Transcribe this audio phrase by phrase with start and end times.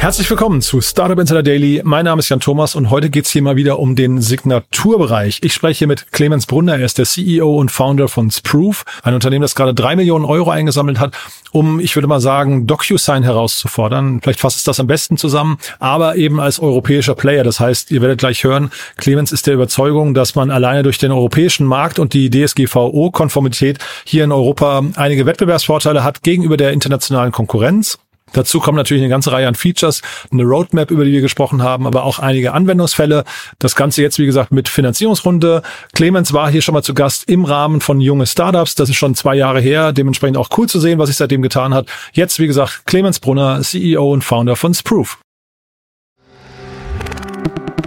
[0.00, 1.82] Herzlich willkommen zu Startup Insider Daily.
[1.84, 5.40] Mein Name ist Jan Thomas und heute geht's hier mal wieder um den Signaturbereich.
[5.42, 6.78] Ich spreche hier mit Clemens Brunner.
[6.78, 10.50] Er ist der CEO und Founder von Sproof, ein Unternehmen, das gerade drei Millionen Euro
[10.50, 11.16] eingesammelt hat,
[11.50, 14.20] um, ich würde mal sagen, DocuSign herauszufordern.
[14.22, 17.42] Vielleicht fasst es das am besten zusammen, aber eben als europäischer Player.
[17.42, 21.10] Das heißt, ihr werdet gleich hören, Clemens ist der Überzeugung, dass man alleine durch den
[21.10, 27.98] europäischen Markt und die DSGVO-Konformität hier in Europa einige Wettbewerbsvorteile hat gegenüber der internationalen Konkurrenz.
[28.32, 31.86] Dazu kommen natürlich eine ganze Reihe an Features, eine Roadmap, über die wir gesprochen haben,
[31.86, 33.24] aber auch einige Anwendungsfälle.
[33.58, 35.62] Das Ganze jetzt, wie gesagt, mit Finanzierungsrunde.
[35.94, 38.74] Clemens war hier schon mal zu Gast im Rahmen von junge Startups.
[38.74, 39.92] Das ist schon zwei Jahre her.
[39.92, 41.86] Dementsprechend auch cool zu sehen, was sich seitdem getan hat.
[42.12, 45.18] Jetzt, wie gesagt, Clemens Brunner, CEO und Founder von Sproof.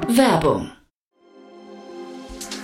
[0.07, 0.71] Werbung.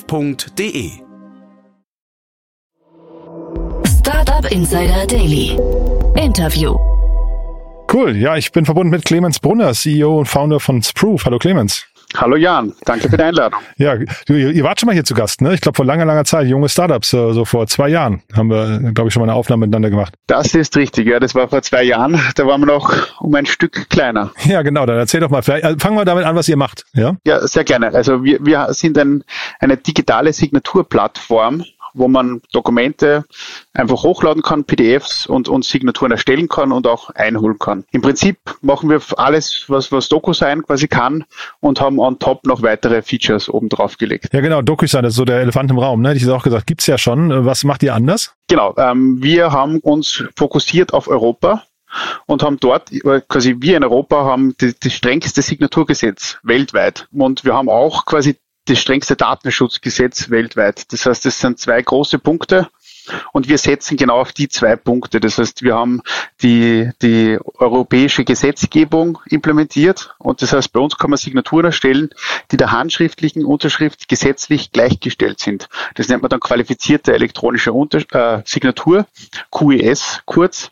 [0.00, 0.90] startup.de.
[3.86, 5.58] Startup Insider Daily.
[6.16, 6.76] Interview.
[7.92, 8.16] Cool.
[8.16, 11.24] Ja, ich bin verbunden mit Clemens Brunner, CEO und Founder von Sproof.
[11.24, 11.89] Hallo Clemens.
[12.16, 13.60] Hallo Jan, danke für die Einladung.
[13.76, 13.94] Ja,
[14.28, 15.54] ihr wart schon mal hier zu Gast, ne?
[15.54, 18.92] Ich glaube vor langer, langer Zeit, junge Startups, äh, so vor zwei Jahren haben wir,
[18.92, 20.14] glaube ich, schon mal eine Aufnahme miteinander gemacht.
[20.26, 23.46] Das ist richtig, ja, das war vor zwei Jahren, da waren wir noch um ein
[23.46, 24.32] Stück kleiner.
[24.44, 26.84] Ja, genau, dann erzähl doch mal, vielleicht, äh, fangen wir damit an, was ihr macht,
[26.92, 27.16] ja?
[27.24, 27.94] Ja, sehr gerne.
[27.94, 29.24] Also wir, wir sind ein,
[29.60, 31.64] eine digitale Signaturplattform,
[31.94, 33.24] wo man Dokumente
[33.72, 37.84] einfach hochladen kann, PDFs und, und Signaturen erstellen kann und auch einholen kann.
[37.92, 41.24] Im Prinzip machen wir alles, was, was DocuSign quasi kann
[41.60, 44.28] und haben on top noch weitere Features oben drauf gelegt.
[44.32, 46.14] Ja genau, DocuSign ist so der Elefant im Raum, ne?
[46.14, 47.44] Ich auch gesagt, gibt's ja schon.
[47.44, 48.34] Was macht ihr anders?
[48.48, 51.64] Genau, ähm, wir haben uns fokussiert auf Europa
[52.26, 52.90] und haben dort,
[53.28, 57.08] quasi wir in Europa haben das, das strengste Signaturgesetz weltweit.
[57.12, 58.36] Und wir haben auch quasi
[58.70, 60.92] das strengste Datenschutzgesetz weltweit.
[60.92, 62.68] Das heißt, es sind zwei große Punkte.
[63.32, 65.20] Und wir setzen genau auf die zwei Punkte.
[65.20, 66.02] Das heißt, wir haben
[66.42, 70.14] die, die europäische Gesetzgebung implementiert.
[70.18, 72.10] Und das heißt, bei uns kann man Signaturen erstellen,
[72.50, 75.68] die der handschriftlichen Unterschrift gesetzlich gleichgestellt sind.
[75.94, 79.06] Das nennt man dann qualifizierte elektronische Unter äh, Signatur,
[79.50, 80.70] QES kurz.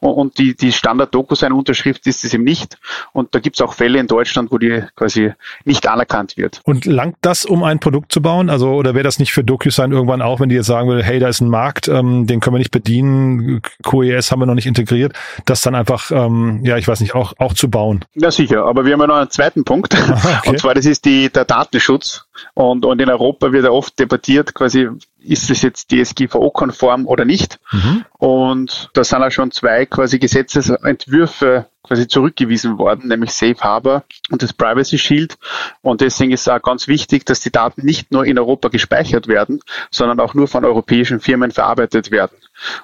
[0.00, 2.78] Und, und die, die Standard-DocuSign-Unterschrift ist es eben nicht.
[3.12, 5.32] Und da gibt es auch Fälle in Deutschland, wo die quasi
[5.64, 6.60] nicht anerkannt wird.
[6.64, 8.50] Und langt das, um ein Produkt zu bauen?
[8.50, 11.18] Also, oder wäre das nicht für DocuSign irgendwann auch, wenn die jetzt sagen würde, hey,
[11.18, 14.54] da ist ein Markt, Markt, ähm, den können wir nicht bedienen, QES haben wir noch
[14.54, 15.12] nicht integriert,
[15.44, 18.04] das dann einfach, ähm, ja, ich weiß nicht, auch, auch zu bauen.
[18.14, 20.50] Ja, sicher, aber wir haben ja noch einen zweiten Punkt, okay.
[20.50, 22.26] und zwar das ist die, der Datenschutz.
[22.54, 24.88] Und, und in Europa wird ja oft debattiert, quasi,
[25.22, 27.58] ist es jetzt DSGVO-konform oder nicht?
[27.72, 28.04] Mhm.
[28.18, 34.42] Und da sind auch schon zwei quasi Gesetzesentwürfe quasi zurückgewiesen worden, nämlich Safe Harbor und
[34.42, 35.38] das Privacy Shield.
[35.82, 39.60] Und deswegen ist auch ganz wichtig, dass die Daten nicht nur in Europa gespeichert werden,
[39.90, 42.36] sondern auch nur von europäischen Firmen verarbeitet werden.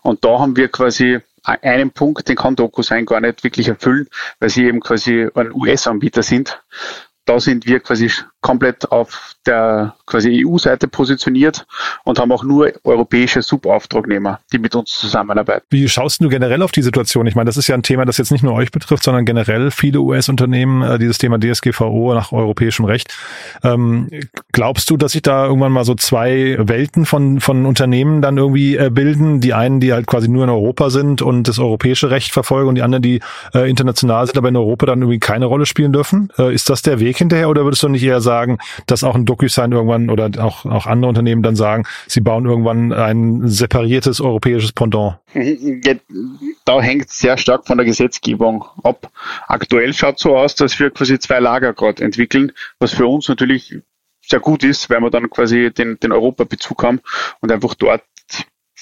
[0.03, 4.09] Und da haben wir quasi einen Punkt, den kann DocuSign gar nicht wirklich erfüllen,
[4.41, 6.61] weil sie eben quasi ein US-Anbieter sind.
[7.25, 8.11] Da sind wir quasi
[8.47, 11.67] komplett auf der quasi EU-Seite positioniert
[12.05, 15.67] und haben auch nur europäische Subauftragnehmer, die mit uns zusammenarbeiten.
[15.71, 17.27] Wie schaust du generell auf die Situation?
[17.27, 19.73] Ich meine, das ist ja ein Thema, das jetzt nicht nur euch betrifft, sondern generell
[19.73, 23.13] viele US-Unternehmen, äh, dieses Thema DSGVO nach europäischem Recht.
[23.65, 24.11] Ähm,
[24.53, 28.77] glaubst du, dass sich da irgendwann mal so zwei Welten von, von Unternehmen dann irgendwie
[28.77, 29.41] äh, bilden?
[29.41, 32.77] Die einen, die halt quasi nur in Europa sind und das europäische Recht verfolgen und
[32.77, 33.21] die anderen, die
[33.55, 36.29] äh, international sind, aber in Europa dann irgendwie keine Rolle spielen dürfen?
[36.39, 38.36] Äh, ist das der Weg hinterher oder würdest du nicht eher sagen,
[38.87, 42.93] dass auch ein DocuSign irgendwann oder auch, auch andere Unternehmen dann sagen, sie bauen irgendwann
[42.93, 45.19] ein separiertes europäisches Pendant?
[46.65, 49.11] Da hängt sehr stark von der Gesetzgebung ab.
[49.47, 53.77] Aktuell schaut so aus, dass wir quasi zwei Lager gerade entwickeln, was für uns natürlich
[54.23, 57.01] sehr gut ist, weil wir dann quasi den, den Europabezug haben
[57.41, 58.03] und einfach dort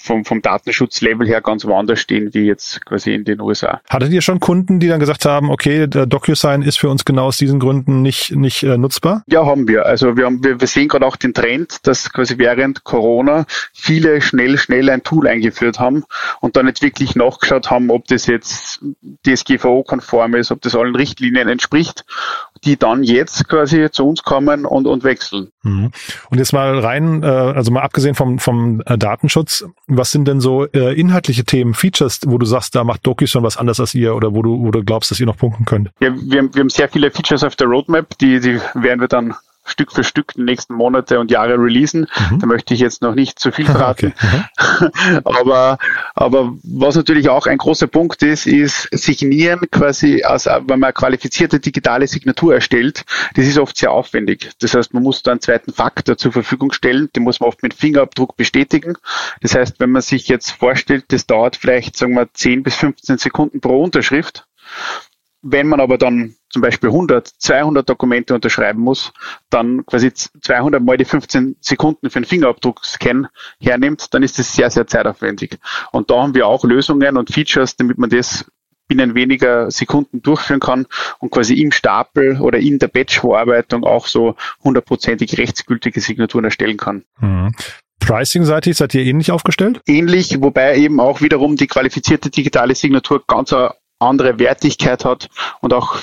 [0.05, 3.81] vom, vom Datenschutzlevel her ganz woanders stehen wie jetzt quasi in den USA.
[3.89, 7.27] Hattet ihr schon Kunden, die dann gesagt haben, okay, der DocuSign ist für uns genau
[7.27, 9.23] aus diesen Gründen nicht, nicht äh, nutzbar?
[9.27, 9.87] Ja, haben wir.
[9.87, 14.21] Also wir, haben, wir, wir sehen gerade auch den Trend, dass quasi während Corona viele
[14.21, 16.05] schnell, schnell ein Tool eingeführt haben
[16.41, 18.85] und dann nicht wirklich nachgeschaut haben, ob das jetzt
[19.27, 22.05] DSGVO-konform ist, ob das allen Richtlinien entspricht,
[22.65, 25.49] die dann jetzt quasi zu uns kommen und, und wechseln.
[25.63, 25.91] Mhm.
[26.31, 30.41] Und jetzt mal rein, äh, also mal abgesehen vom, vom äh, Datenschutz, was sind denn
[30.41, 33.95] so äh, inhaltliche Themen, Features, wo du sagst, da macht Doki schon was anders als
[33.95, 35.91] ihr oder wo du, wo du glaubst, dass ihr noch punkten könnt?
[36.01, 39.35] Ja, wir, wir haben sehr viele Features auf der Roadmap, die, die werden wir dann
[39.65, 42.07] Stück für Stück die nächsten Monate und Jahre releasen.
[42.31, 42.39] Mhm.
[42.39, 44.13] Da möchte ich jetzt noch nicht zu viel verraten.
[44.17, 44.45] Okay.
[44.81, 45.21] Mhm.
[45.25, 45.79] aber,
[46.15, 50.93] aber was natürlich auch ein großer Punkt ist, ist Signieren quasi, als, wenn man eine
[50.93, 53.05] qualifizierte digitale Signatur erstellt.
[53.35, 54.51] Das ist oft sehr aufwendig.
[54.61, 57.09] Das heißt, man muss da einen zweiten Faktor zur Verfügung stellen.
[57.17, 58.95] Den muss man oft mit Fingerabdruck bestätigen.
[59.41, 63.19] Das heißt, wenn man sich jetzt vorstellt, das dauert vielleicht, sagen wir, 10 bis 15
[63.19, 64.47] Sekunden pro Unterschrift.
[65.47, 69.13] Wenn man aber dann zum Beispiel 100, 200 Dokumente unterschreiben muss,
[69.51, 73.29] dann quasi 200 mal die 15 Sekunden für einen Fingerabdruckscan
[73.61, 75.59] hernimmt, dann ist das sehr, sehr zeitaufwendig.
[75.93, 78.47] Und da haben wir auch Lösungen und Features, damit man das
[78.89, 80.87] binnen weniger Sekunden durchführen kann
[81.19, 87.05] und quasi im Stapel oder in der Batch-Verarbeitung auch so hundertprozentig rechtsgültige Signaturen erstellen kann.
[87.21, 87.53] Mhm.
[88.01, 89.81] Pricing-seitig seid ihr ähnlich aufgestellt?
[89.87, 93.55] Ähnlich, wobei eben auch wiederum die qualifizierte digitale Signatur ganz
[94.05, 95.29] andere Wertigkeit hat
[95.61, 95.99] und auch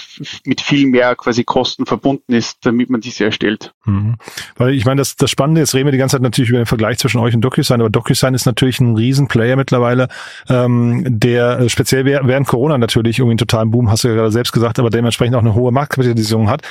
[0.45, 3.74] mit viel mehr quasi Kosten verbunden ist, damit man diese erstellt.
[3.86, 4.15] Mhm.
[4.57, 6.65] Weil ich meine, das, das Spannende, jetzt reden wir die ganze Zeit natürlich über den
[6.65, 10.07] Vergleich zwischen euch und DocuSign, aber DocuSign ist natürlich ein Riesenplayer mittlerweile,
[10.50, 14.31] ähm, der äh, speziell während Corona natürlich irgendwie einen totalen Boom, hast du ja gerade
[14.31, 16.62] selbst gesagt, aber dementsprechend auch eine hohe Marktkapitalisierung hat.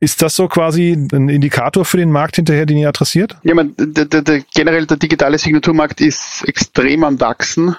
[0.00, 3.36] Ist das so quasi ein Indikator für den Markt hinterher, den ihr adressiert?
[3.42, 7.76] Ja, man, der, der, der, generell der digitale Signaturmarkt ist extrem am Wachsen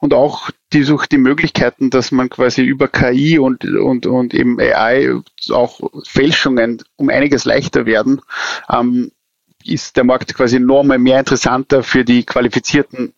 [0.00, 4.58] und auch die sucht die Möglichkeiten, dass man quasi über KI und, und, und eben
[4.60, 5.20] AI
[5.50, 8.20] auch Fälschungen um einiges leichter werden,
[8.70, 9.12] ähm,
[9.64, 13.12] ist der Markt quasi nochmal mehr interessanter für die qualifizierten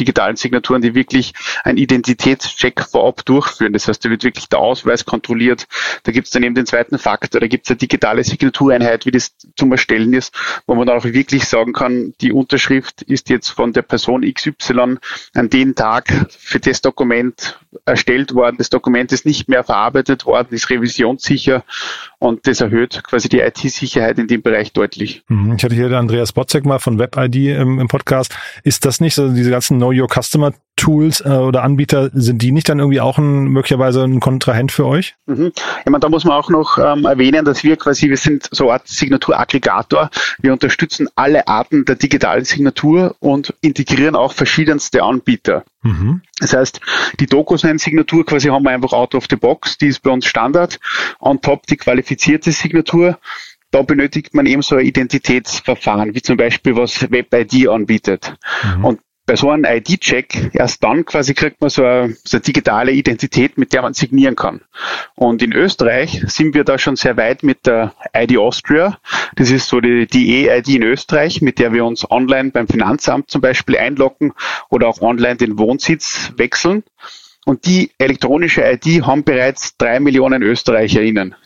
[0.00, 3.72] digitalen Signaturen, die wirklich einen Identitätscheck vorab durchführen.
[3.72, 5.66] Das heißt, da wird wirklich der Ausweis kontrolliert.
[6.04, 9.10] Da gibt es dann eben den zweiten Faktor, da gibt es eine digitale Signatureinheit, wie
[9.10, 10.34] das zum Erstellen ist,
[10.66, 14.96] wo man dann auch wirklich sagen kann, die Unterschrift ist jetzt von der Person XY
[15.34, 18.56] an den Tag für das Dokument erstellt worden.
[18.58, 21.64] Das Dokument ist nicht mehr verarbeitet worden, ist revisionssicher
[22.18, 25.22] und das erhöht quasi die IT-Sicherheit in dem Bereich deutlich.
[25.28, 25.54] Mhm.
[25.56, 28.36] Ich hatte hier den Andreas Botzek mal von WebID im, im Podcast.
[28.64, 32.52] Ist das nicht so, diese ganzen Know Your Customer Tools äh, oder Anbieter, sind die
[32.52, 35.14] nicht dann irgendwie auch ein, möglicherweise ein Kontrahent für euch?
[35.26, 35.52] Mhm.
[35.84, 38.64] Ich meine, da muss man auch noch ähm, erwähnen, dass wir quasi, wir sind so
[38.64, 40.08] eine Art Signaturaggregator.
[40.40, 45.64] Wir unterstützen alle Arten der digitalen Signatur und integrieren auch verschiedenste Anbieter.
[45.82, 46.22] Mhm.
[46.38, 46.80] Das heißt,
[47.18, 50.80] die DocuSign-Signatur quasi haben wir einfach out of the box, die ist bei uns Standard.
[51.18, 53.18] On top die qualifizierte Signatur
[53.70, 58.34] da benötigt man eben so ein Identitätsverfahren, wie zum Beispiel was WebID anbietet.
[58.64, 58.84] Mhm.
[58.84, 62.90] Und bei so einem ID-Check, erst dann quasi kriegt man so eine, so eine, digitale
[62.90, 64.62] Identität, mit der man signieren kann.
[65.14, 68.98] Und in Österreich sind wir da schon sehr weit mit der ID Austria.
[69.36, 73.30] Das ist so die, die E-ID in Österreich, mit der wir uns online beim Finanzamt
[73.30, 74.32] zum Beispiel einloggen
[74.68, 76.82] oder auch online den Wohnsitz wechseln.
[77.46, 81.36] Und die elektronische ID haben bereits drei Millionen ÖsterreicherInnen.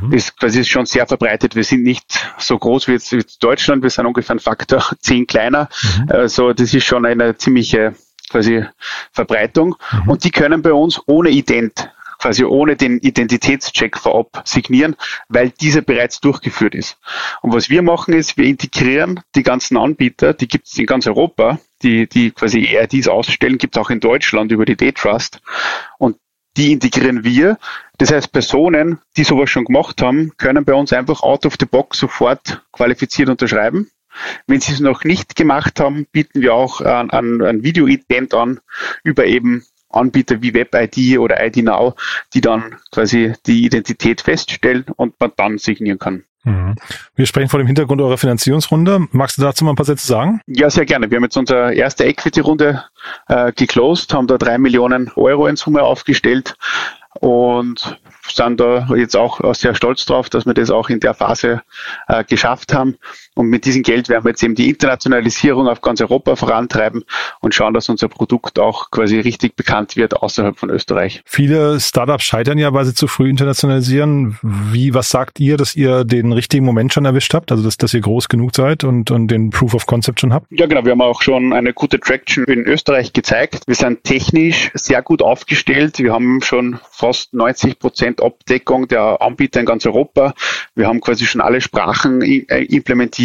[0.00, 0.10] Mhm.
[0.10, 1.54] Das quasi ist schon sehr verbreitet.
[1.54, 3.82] Wir sind nicht so groß wie jetzt, wie Deutschland.
[3.82, 5.68] Wir sind ungefähr ein Faktor zehn kleiner.
[5.82, 6.10] Mhm.
[6.10, 7.94] Also das ist schon eine ziemliche
[8.30, 8.64] quasi
[9.12, 9.76] Verbreitung.
[9.92, 10.10] Mhm.
[10.10, 14.94] Und die können bei uns ohne Ident quasi ohne den Identitätscheck vorab signieren,
[15.28, 16.98] weil dieser bereits durchgeführt ist.
[17.40, 21.06] Und was wir machen ist, wir integrieren die ganzen Anbieter, die gibt es in ganz
[21.06, 25.40] Europa, die, die quasi ERDs ausstellen, gibt es auch in Deutschland über die Daytrust.
[25.98, 26.18] Und
[26.56, 27.58] die integrieren wir.
[27.98, 31.66] Das heißt, Personen, die sowas schon gemacht haben, können bei uns einfach out of the
[31.66, 33.90] box sofort qualifiziert unterschreiben.
[34.46, 38.60] Wenn sie es noch nicht gemacht haben, bieten wir auch ein, ein, ein Video-Ident an
[39.04, 41.94] über eben Anbieter wie WebID oder ID Now,
[42.32, 46.24] die dann quasi die Identität feststellen und man dann signieren kann.
[46.44, 46.74] Mhm.
[47.14, 49.06] Wir sprechen vor dem Hintergrund eurer Finanzierungsrunde.
[49.12, 50.40] Magst du dazu mal ein paar Sätze sagen?
[50.46, 51.10] Ja, sehr gerne.
[51.10, 52.84] Wir haben jetzt unsere erste Equity-Runde
[53.28, 56.56] äh, geclosed, haben da drei Millionen Euro in Summe aufgestellt
[57.20, 57.98] und
[58.32, 61.62] sind da jetzt auch sehr stolz drauf, dass wir das auch in der Phase
[62.08, 62.96] äh, geschafft haben
[63.40, 67.04] Und mit diesem Geld werden wir jetzt eben die Internationalisierung auf ganz Europa vorantreiben
[67.40, 71.22] und schauen, dass unser Produkt auch quasi richtig bekannt wird außerhalb von Österreich.
[71.24, 74.36] Viele Startups scheitern ja, weil sie zu früh internationalisieren.
[74.42, 77.50] Wie, was sagt ihr, dass ihr den richtigen Moment schon erwischt habt?
[77.50, 80.46] Also, dass, dass ihr groß genug seid und, und den Proof of Concept schon habt?
[80.50, 80.84] Ja, genau.
[80.84, 83.62] Wir haben auch schon eine gute Traction in Österreich gezeigt.
[83.68, 85.98] Wir sind technisch sehr gut aufgestellt.
[85.98, 90.34] Wir haben schon fast 90 Prozent Abdeckung der Anbieter in ganz Europa.
[90.74, 92.64] Wir haben quasi schon alle Sprachen äh,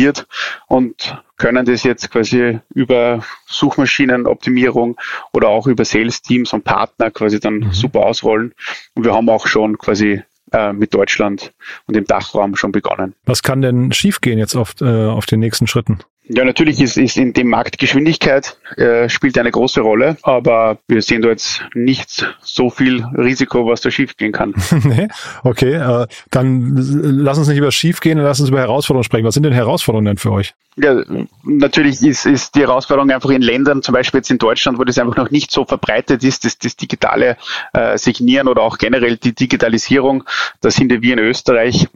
[0.06, 0.28] implementiert
[0.68, 4.98] und können das jetzt quasi über Suchmaschinenoptimierung
[5.34, 7.72] oder auch über Sales Teams und Partner quasi dann mhm.
[7.74, 8.54] super ausrollen.
[8.94, 11.54] Und wir haben auch schon quasi äh, mit Deutschland
[11.88, 13.16] und dem Dachraum schon begonnen.
[13.26, 16.00] Was kann denn schiefgehen jetzt auf, äh, auf den nächsten Schritten?
[16.28, 21.04] Ja, natürlich ist, ist in dem Markt Geschwindigkeit äh, spielt eine große Rolle, aber wir
[21.04, 24.56] sehen da jetzt nicht so viel Risiko, was da schiefgehen kann.
[24.84, 25.08] nee,
[25.44, 29.26] okay, äh, dann lass uns nicht über schiefgehen, lass uns über Herausforderungen sprechen.
[29.26, 30.56] Was sind denn Herausforderungen denn für euch?
[30.78, 31.04] Ja,
[31.44, 34.98] natürlich ist, ist die Herausforderung einfach in Ländern, zum Beispiel jetzt in Deutschland, wo das
[34.98, 37.38] einfach noch nicht so verbreitet ist, das, das digitale
[37.74, 40.24] äh, Signieren oder auch generell die Digitalisierung.
[40.62, 41.88] Da sind wir in Österreich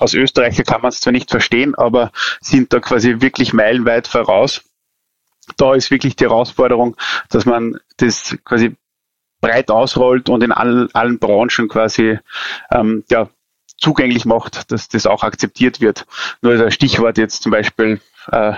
[0.00, 4.62] aus Österreicher kann man es zwar nicht verstehen, aber sind da quasi wirklich meilenweit voraus.
[5.56, 6.96] Da ist wirklich die Herausforderung,
[7.28, 8.76] dass man das quasi
[9.40, 12.18] breit ausrollt und in allen, allen Branchen quasi
[12.70, 13.28] ähm, ja,
[13.78, 16.06] zugänglich macht, dass das auch akzeptiert wird.
[16.42, 18.52] Nur das Stichwort jetzt zum Beispiel äh,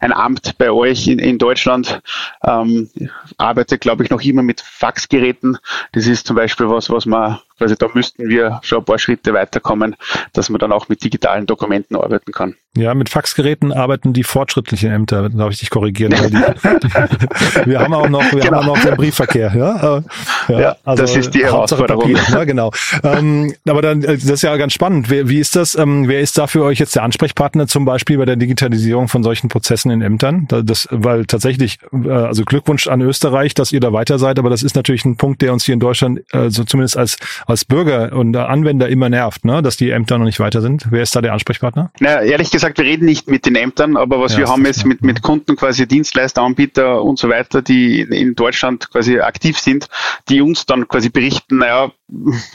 [0.00, 2.00] ein Amt bei euch in, in Deutschland
[2.44, 2.90] ähm,
[3.38, 5.58] arbeitet, glaube ich, noch immer mit Faxgeräten.
[5.92, 9.32] Das ist zum Beispiel was, was man also da müssten wir schon ein paar Schritte
[9.32, 9.96] weiterkommen,
[10.32, 12.56] dass man dann auch mit digitalen Dokumenten arbeiten kann.
[12.76, 16.12] Ja, mit Faxgeräten arbeiten die fortschrittlichen Ämter, darf ich dich korrigieren.
[16.12, 16.34] Die,
[17.66, 18.56] wir haben auch noch, wir genau.
[18.56, 19.52] haben auch noch den Briefverkehr.
[19.54, 20.02] Ja,
[20.48, 22.12] ja, ja also das ist die Herausforderung.
[22.12, 22.72] Papier, ja, genau.
[23.04, 25.08] ähm, aber dann, äh, das ist ja ganz spannend.
[25.08, 25.76] Wer, wie ist das?
[25.76, 29.22] Ähm, wer ist da für euch jetzt der Ansprechpartner zum Beispiel bei der Digitalisierung von
[29.22, 30.48] solchen Prozessen in Ämtern?
[30.48, 34.64] Das, weil tatsächlich, äh, also Glückwunsch an Österreich, dass ihr da weiter seid, aber das
[34.64, 38.12] ist natürlich ein Punkt, der uns hier in Deutschland äh, so zumindest als als Bürger
[38.12, 39.62] und Anwender immer nervt, ne?
[39.62, 40.86] dass die Ämter noch nicht weiter sind.
[40.90, 41.90] Wer ist da der Ansprechpartner?
[42.00, 44.84] Na, ehrlich gesagt, wir reden nicht mit den Ämtern, aber was ja, wir haben jetzt
[44.86, 49.88] mit, mit Kunden quasi Dienstleister, Anbieter und so weiter, die in Deutschland quasi aktiv sind,
[50.28, 51.92] die uns dann quasi berichten, naja,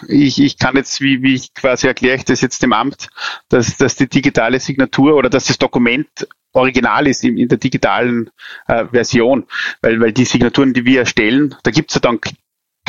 [0.07, 3.09] ich, ich kann jetzt, wie, wie ich quasi erkläre ich das jetzt dem Amt,
[3.49, 8.29] dass, dass die digitale Signatur oder dass das Dokument original ist in, in der digitalen
[8.67, 9.45] äh, Version,
[9.81, 12.19] weil, weil die Signaturen, die wir erstellen, da gibt es ja dann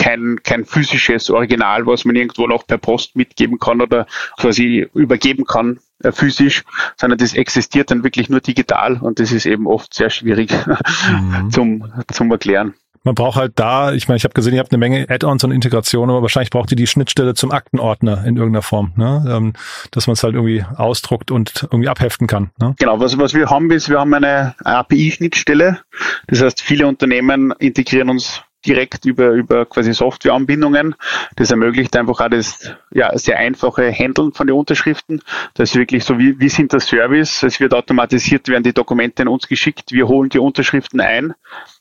[0.00, 4.06] kein, kein physisches Original, was man irgendwo noch per Post mitgeben kann oder
[4.38, 6.64] quasi übergeben kann äh, physisch,
[6.96, 11.50] sondern das existiert dann wirklich nur digital und das ist eben oft sehr schwierig mhm.
[11.52, 12.74] zum, zum Erklären.
[13.02, 15.52] Man braucht halt da, ich meine, ich habe gesehen, ihr habt eine Menge Add-ons und
[15.52, 19.24] Integrationen, aber wahrscheinlich braucht ihr die Schnittstelle zum Aktenordner in irgendeiner Form, ne?
[19.26, 19.52] Ähm,
[19.90, 22.50] dass man es halt irgendwie ausdruckt und irgendwie abheften kann.
[22.58, 22.74] Ne?
[22.78, 25.80] Genau, was, was wir haben ist, wir haben eine API-Schnittstelle.
[26.26, 30.94] Das heißt, viele Unternehmen integrieren uns direkt über, über quasi Softwareanbindungen.
[31.36, 35.22] Das ermöglicht einfach auch das ja, sehr einfache Handeln von den Unterschriften.
[35.54, 37.42] Das ist wirklich so, wie, wie sind das Service?
[37.42, 41.34] Es wird automatisiert, werden die Dokumente an uns geschickt, wir holen die Unterschriften ein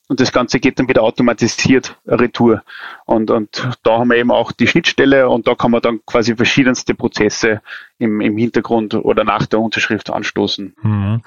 [0.10, 2.64] und das Ganze geht dann wieder automatisiert retour.
[3.06, 6.36] Und, und da haben wir eben auch die Schnittstelle und da kann man dann quasi
[6.36, 7.62] verschiedenste Prozesse
[8.00, 10.76] im, im Hintergrund oder nach der Unterschrift anstoßen.
[10.82, 11.22] Mhm.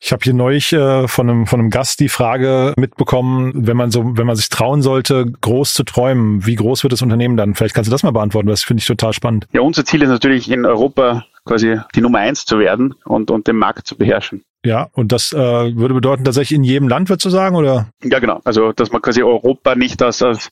[0.00, 3.90] Ich habe hier neulich äh, von, einem, von einem Gast die Frage mitbekommen, wenn man
[3.90, 7.54] so, wenn man sich trauen sollte, groß zu träumen, wie groß wird das Unternehmen dann?
[7.54, 9.46] Vielleicht kannst du das mal beantworten, das finde ich total spannend.
[9.52, 13.48] Ja, unser Ziel ist natürlich in Europa quasi die Nummer eins zu werden und, und
[13.48, 14.42] den Markt zu beherrschen.
[14.64, 17.88] Ja, und das äh, würde bedeuten, tatsächlich in jedem Land, würdest du sagen, oder?
[18.02, 18.40] Ja, genau.
[18.44, 20.50] Also, dass man quasi Europa nicht als, als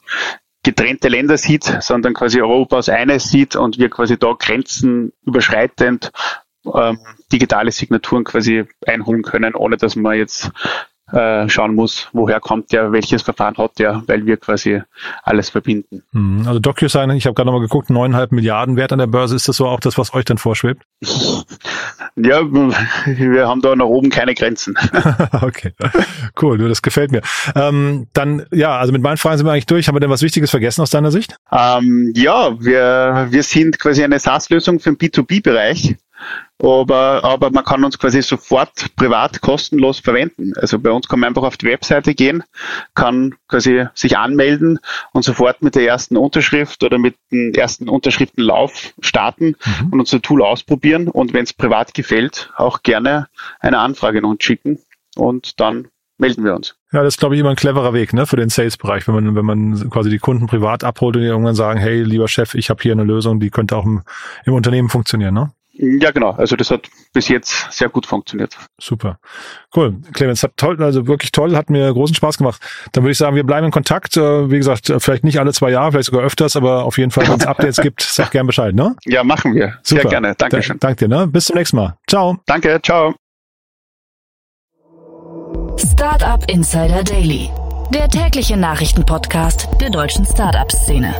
[0.62, 6.10] getrennte Länder sieht, sondern quasi Europa als eines sieht und wir quasi da Grenzen überschreitend
[6.74, 6.98] ähm,
[7.32, 10.50] digitale Signaturen quasi einholen können, ohne dass man jetzt
[11.12, 14.82] äh, schauen muss, woher kommt der, welches Verfahren hat der, weil wir quasi
[15.22, 16.02] alles verbinden.
[16.12, 16.46] Mhm.
[16.46, 19.36] Also DocuSign, ich habe gerade nochmal geguckt, neuneinhalb Milliarden Wert an der Börse.
[19.36, 20.82] Ist das so auch das, was euch dann vorschwebt?
[22.16, 24.76] ja, wir haben da nach oben keine Grenzen.
[25.42, 25.72] okay,
[26.42, 27.22] cool, das gefällt mir.
[27.54, 29.86] Ähm, dann, ja, also mit meinen Fragen sind wir eigentlich durch.
[29.86, 31.36] Haben wir denn was Wichtiges vergessen aus deiner Sicht?
[31.52, 35.94] Ähm, ja, wir, wir sind quasi eine SaaS-Lösung für den B2B-Bereich
[36.58, 40.52] aber, aber man kann uns quasi sofort privat kostenlos verwenden.
[40.56, 42.42] Also bei uns kann man einfach auf die Webseite gehen,
[42.94, 44.78] kann quasi sich anmelden
[45.12, 49.92] und sofort mit der ersten Unterschrift oder mit dem ersten Unterschriftenlauf starten mhm.
[49.92, 53.28] und unser Tool ausprobieren und wenn es privat gefällt, auch gerne
[53.60, 54.78] eine Anfrage an uns schicken
[55.16, 56.76] und dann melden wir uns.
[56.92, 59.34] Ja, das ist, glaube ich, immer ein cleverer Weg ne, für den Sales-Bereich, wenn man,
[59.34, 62.70] wenn man quasi die Kunden privat abholt und die irgendwann sagen, hey, lieber Chef, ich
[62.70, 64.02] habe hier eine Lösung, die könnte auch im,
[64.44, 65.34] im Unternehmen funktionieren.
[65.34, 65.52] Ne?
[65.78, 66.30] Ja, genau.
[66.30, 68.56] Also das hat bis jetzt sehr gut funktioniert.
[68.80, 69.18] Super.
[69.74, 69.96] Cool.
[70.14, 72.62] Clemens, hat toll, also wirklich toll, hat mir großen Spaß gemacht.
[72.92, 74.16] Dann würde ich sagen, wir bleiben in Kontakt.
[74.16, 77.28] Äh, wie gesagt, vielleicht nicht alle zwei Jahre, vielleicht sogar öfters, aber auf jeden Fall,
[77.28, 78.96] wenn es Updates gibt, sag gern Bescheid, ne?
[79.04, 79.78] Ja, machen wir.
[79.82, 80.02] Super.
[80.02, 80.34] Sehr gerne.
[80.36, 80.78] Dankeschön.
[80.78, 81.26] Da, danke dir, ne?
[81.26, 81.96] Bis zum nächsten Mal.
[82.06, 82.38] Ciao.
[82.46, 83.14] Danke, ciao.
[85.78, 87.50] Startup Insider Daily.
[87.92, 91.14] Der tägliche Nachrichtenpodcast der deutschen Startup-Szene.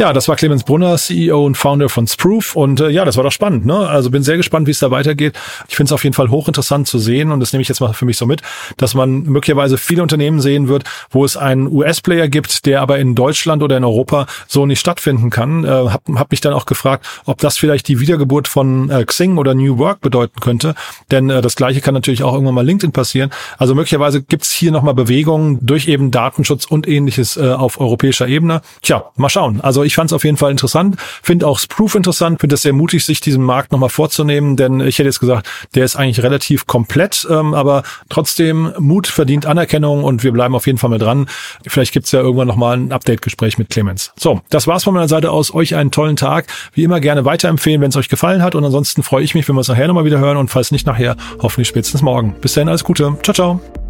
[0.00, 2.56] Ja, das war Clemens Brunner, CEO und Founder von Sproof.
[2.56, 3.66] Und äh, ja, das war doch spannend.
[3.66, 3.86] Ne?
[3.86, 5.38] Also bin sehr gespannt, wie es da weitergeht.
[5.68, 7.92] Ich finde es auf jeden Fall hochinteressant zu sehen, und das nehme ich jetzt mal
[7.92, 8.40] für mich so mit,
[8.78, 13.14] dass man möglicherweise viele Unternehmen sehen wird, wo es einen US-Player gibt, der aber in
[13.14, 15.64] Deutschland oder in Europa so nicht stattfinden kann.
[15.66, 19.36] Äh, hab, hab mich dann auch gefragt, ob das vielleicht die Wiedergeburt von äh, Xing
[19.36, 20.76] oder New Work bedeuten könnte.
[21.10, 23.28] Denn äh, das gleiche kann natürlich auch irgendwann mal LinkedIn passieren.
[23.58, 28.26] Also möglicherweise gibt es hier nochmal Bewegungen durch eben Datenschutz und ähnliches äh, auf europäischer
[28.26, 28.62] Ebene.
[28.80, 29.60] Tja, mal schauen.
[29.60, 32.72] Also ich fand es auf jeden Fall interessant, finde auch Sproof interessant, finde es sehr
[32.72, 36.66] mutig, sich diesen Markt nochmal vorzunehmen, denn ich hätte jetzt gesagt, der ist eigentlich relativ
[36.66, 41.26] komplett, ähm, aber trotzdem Mut verdient Anerkennung und wir bleiben auf jeden Fall mal dran.
[41.66, 44.12] Vielleicht gibt's ja irgendwann nochmal ein Update-Gespräch mit Clemens.
[44.18, 45.52] So, das war's von meiner Seite aus.
[45.54, 46.46] Euch einen tollen Tag.
[46.72, 49.54] Wie immer gerne weiterempfehlen, wenn es euch gefallen hat und ansonsten freue ich mich, wenn
[49.54, 52.34] wir uns nachher nochmal wieder hören und falls nicht nachher, hoffentlich spätestens morgen.
[52.40, 53.16] Bis dahin alles Gute.
[53.22, 53.89] Ciao, ciao.